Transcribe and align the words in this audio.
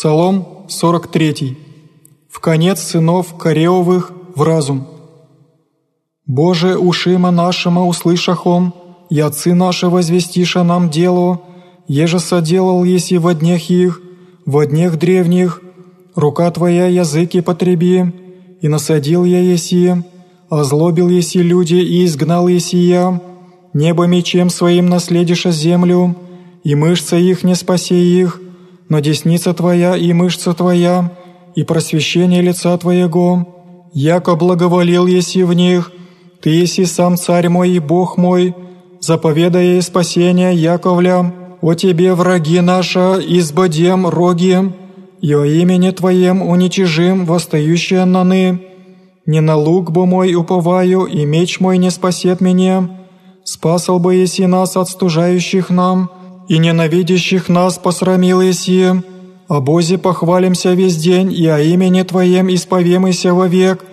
Псалом 0.00 0.64
43. 0.66 1.58
В 2.30 2.40
конец 2.40 2.80
сынов 2.80 3.36
Кореовых 3.36 4.12
в 4.34 4.40
разум. 4.40 4.86
Боже, 6.24 6.78
ушима 6.78 7.30
нашима 7.30 7.86
услышахом, 7.86 8.72
и 9.10 9.20
отцы 9.20 9.52
наши 9.52 9.88
возвестиша 9.88 10.62
нам 10.62 10.88
дело, 10.88 11.42
еже 11.86 12.18
соделал 12.18 12.82
еси 12.82 13.18
во 13.18 13.34
днях 13.34 13.68
их, 13.68 14.00
во 14.46 14.64
днях 14.64 14.98
древних, 14.98 15.60
рука 16.14 16.50
Твоя 16.50 16.86
языки 16.86 17.42
потреби, 17.42 18.10
и 18.62 18.68
насадил 18.68 19.26
я 19.26 19.42
еси, 19.42 20.02
озлобил 20.48 21.10
еси 21.10 21.42
люди 21.42 21.74
и 21.74 22.06
изгнал 22.06 22.48
еси 22.48 22.78
я, 22.78 23.20
небо 23.74 24.06
мечем 24.06 24.48
своим 24.48 24.86
наследиша 24.86 25.50
землю, 25.50 26.16
и 26.64 26.74
мышца 26.74 27.18
их 27.18 27.44
не 27.44 27.54
спаси 27.54 27.96
их, 28.18 28.40
но 28.90 28.98
десница 28.98 29.54
Твоя 29.54 29.96
и 29.96 30.12
мышца 30.12 30.52
Твоя, 30.52 31.12
и 31.54 31.62
просвещение 31.62 32.42
лица 32.42 32.76
Твоего, 32.76 33.88
яко 33.94 34.34
благоволил 34.34 35.06
еси 35.06 35.44
в 35.44 35.54
них, 35.54 35.92
Ты 36.42 36.50
еси 36.50 36.84
сам 36.84 37.16
Царь 37.16 37.48
мой 37.48 37.70
и 37.70 37.78
Бог 37.78 38.18
мой, 38.18 38.54
заповедая 39.00 39.80
спасение 39.80 40.54
Яковля, 40.54 41.32
о 41.62 41.74
Тебе 41.74 42.14
враги 42.14 42.60
наша, 42.60 43.20
избодем 43.20 44.08
роги, 44.08 44.72
и 45.20 45.34
о 45.34 45.44
имени 45.44 45.90
Твоем 45.90 46.42
уничижим 46.42 47.26
восстающие 47.26 48.04
наны. 48.04 48.60
Не 49.24 49.40
на 49.40 49.54
лук 49.54 49.92
бы 49.92 50.04
мой 50.06 50.34
уповаю, 50.34 51.04
и 51.04 51.24
меч 51.24 51.60
мой 51.60 51.78
не 51.78 51.90
спасет 51.90 52.40
меня. 52.40 52.90
Спасал 53.44 54.00
бы 54.00 54.16
еси 54.16 54.46
нас 54.46 54.76
от 54.76 54.88
стужающих 54.88 55.70
нам, 55.70 56.10
и 56.50 56.58
ненавидящих 56.58 57.48
нас 57.48 57.78
посрамил 57.78 58.40
еси. 58.40 58.86
О 59.46 59.60
Бозе 59.60 59.98
похвалимся 59.98 60.72
весь 60.72 60.96
день, 60.96 61.32
и 61.32 61.46
о 61.46 61.60
имени 61.60 62.02
Твоем 62.02 62.52
исповемыся 62.52 63.32
вовек. 63.32 63.84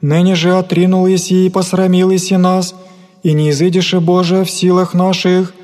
Ныне 0.00 0.34
же 0.34 0.58
отринул 0.58 1.06
еси 1.06 1.46
и 1.46 1.50
посрамил 1.50 2.10
еси 2.10 2.36
нас, 2.36 2.74
и 3.22 3.32
не 3.32 3.50
изыдешь, 3.50 3.94
Боже, 3.94 4.42
в 4.42 4.50
силах 4.50 4.92
наших. 4.92 5.54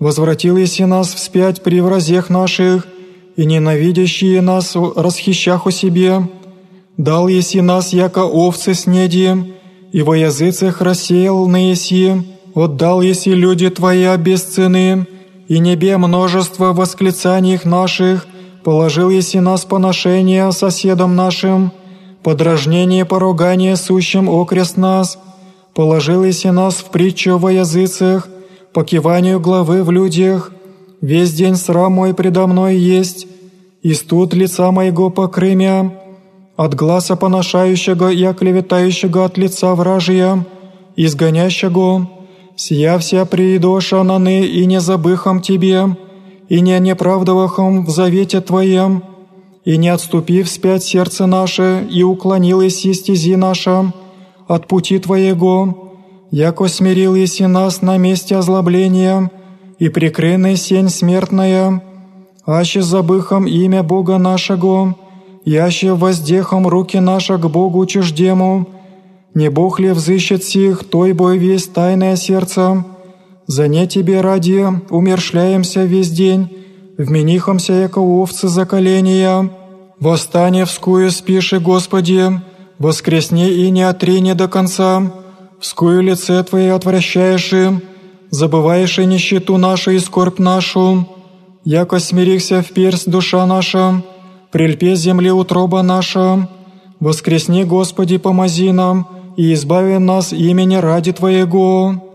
Возвратил 0.00 0.56
еси 0.56 0.84
нас 0.84 1.14
вспять 1.14 1.62
при 1.62 1.80
вразех 1.80 2.30
наших, 2.30 2.88
и 3.36 3.44
ненавидящие 3.44 4.40
нас 4.40 4.74
расхищах 4.74 5.66
у 5.66 5.70
себе. 5.70 6.28
Дал 6.96 7.28
еси 7.28 7.60
нас, 7.60 7.92
яко 7.92 8.24
овцы 8.24 8.74
снеди, 8.74 9.54
и 9.92 10.02
во 10.02 10.16
языцах 10.16 10.80
рассеял 10.80 11.46
на 11.46 11.70
еси, 11.70 12.24
отдал 12.54 13.02
еси 13.02 13.34
люди 13.34 13.70
Твоя 13.70 14.16
без 14.16 14.42
цены, 14.42 15.06
и 15.48 15.58
небе 15.58 15.96
множество 15.96 16.72
восклицаний 16.72 17.60
наших, 17.64 18.26
положил 18.64 19.10
еси 19.10 19.40
нас 19.40 19.64
поношение 19.64 20.50
соседам 20.52 21.16
нашим, 21.16 21.72
подражнение 22.22 23.04
поругание 23.04 23.76
сущим 23.76 24.28
окрест 24.28 24.76
нас, 24.76 25.18
положил 25.74 26.24
еси 26.24 26.48
нас 26.48 26.76
в 26.76 26.90
притчу 26.90 27.38
во 27.38 27.52
языцах, 27.52 28.28
по 28.72 28.84
киванию 28.84 29.40
главы 29.40 29.82
в 29.82 29.90
людях, 29.90 30.52
весь 31.00 31.32
день 31.32 31.56
срам 31.56 31.92
мой 31.92 32.14
предо 32.14 32.46
мной 32.46 32.76
есть, 32.76 33.26
и 33.82 33.92
студ 33.94 34.32
лица 34.32 34.70
моего 34.70 35.10
покрымя, 35.10 35.92
от 36.56 36.74
глаза 36.74 37.16
поношающего 37.16 38.12
и 38.12 38.22
оклеветающего 38.24 39.24
от 39.24 39.36
лица 39.36 39.74
вражия, 39.74 40.46
изгонящего, 40.96 42.08
сия 42.56 42.98
вся 42.98 43.24
приидоша 43.24 44.02
наны 44.02 44.44
и 44.44 44.66
не 44.66 44.80
забыхом 44.80 45.40
Тебе, 45.40 45.96
и 46.48 46.60
не 46.60 46.78
неправдовахом 46.80 47.84
в 47.84 47.90
завете 47.90 48.40
Твоем, 48.40 49.02
и 49.64 49.76
не 49.76 49.88
отступив 49.88 50.48
спять 50.48 50.84
сердце 50.84 51.26
наше, 51.26 51.86
и 51.90 52.02
уклонилось 52.02 52.84
и 52.84 52.92
стези 52.92 53.36
наша 53.36 53.92
от 54.48 54.66
пути 54.66 54.98
Твоего, 54.98 55.94
яко 56.30 56.68
смирил 56.68 57.14
еси 57.14 57.46
нас 57.46 57.82
на 57.82 57.96
месте 57.96 58.36
озлобления, 58.36 59.30
и 59.78 59.88
прикрыный 59.88 60.56
сень 60.56 60.88
смертная, 60.88 61.82
аще 62.46 62.82
забыхом 62.82 63.46
имя 63.46 63.82
Бога 63.82 64.18
нашего, 64.18 64.94
яще 65.44 65.94
воздехом 65.94 66.68
руки 66.68 66.98
наша 66.98 67.36
к 67.36 67.50
Богу 67.50 67.84
чуждему, 67.86 68.66
не 69.34 69.48
Бог 69.50 69.80
ли 69.80 69.90
взыщет 69.90 70.44
сих, 70.44 70.84
той 70.84 71.12
бой 71.14 71.38
весь 71.38 71.66
тайное 71.66 72.16
сердце? 72.16 72.84
За 73.46 73.66
не 73.66 73.86
тебе 73.86 74.20
ради 74.20 74.66
умершляемся 74.90 75.84
весь 75.84 76.10
день, 76.10 76.50
вменихомся, 76.98 77.72
яко 77.72 77.98
овцы 77.98 78.48
за 78.48 78.66
коления. 78.66 79.50
Восстане 79.98 80.64
вскую 80.64 81.10
спиши, 81.10 81.60
Господи, 81.60 82.40
воскресни 82.78 83.50
и 83.50 83.70
не 83.70 83.82
отрине 83.82 84.34
до 84.34 84.48
конца. 84.48 85.12
Вскую 85.60 86.02
лице 86.02 86.42
Твое 86.42 86.74
отвращаешь 86.74 87.52
и, 87.52 87.70
забываешь 88.30 88.98
и 88.98 89.06
нищету 89.06 89.56
нашу 89.56 89.92
и 89.92 89.98
скорбь 89.98 90.40
нашу. 90.40 91.08
Яко 91.64 92.00
смирихся 92.00 92.62
в 92.62 92.70
персть 92.72 93.08
душа 93.08 93.46
наша, 93.46 94.02
прильпе 94.50 94.94
земли 94.96 95.30
утроба 95.30 95.82
наша. 95.82 96.48
Воскресни, 97.00 97.64
Господи, 97.64 98.18
помози 98.18 98.72
нам, 98.72 99.21
и 99.36 99.52
избави 99.52 99.98
нас 99.98 100.32
имени 100.32 100.76
ради 100.76 101.12
Твоего». 101.12 102.11